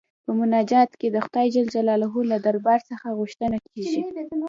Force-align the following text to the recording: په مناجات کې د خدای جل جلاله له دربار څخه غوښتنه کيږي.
په 0.25 0.31
مناجات 0.39 0.91
کې 0.99 1.07
د 1.11 1.17
خدای 1.25 1.47
جل 1.55 1.67
جلاله 1.75 2.07
له 2.31 2.37
دربار 2.45 2.79
څخه 2.89 3.07
غوښتنه 3.19 3.57
کيږي. 3.69 4.01